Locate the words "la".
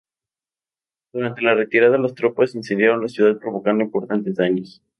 1.43-1.53, 3.03-3.07